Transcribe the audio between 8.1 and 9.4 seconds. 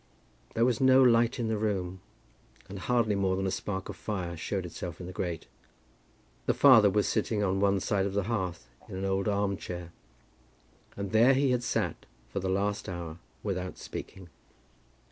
the hearth, in an old